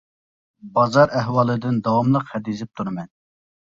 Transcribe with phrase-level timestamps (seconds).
[0.77, 3.13] بازار ئەھۋالىدىن داۋاملىق خەت يېزىپ تۇرىمەن.